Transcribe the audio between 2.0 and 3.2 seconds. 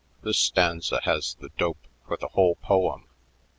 for the whole poem."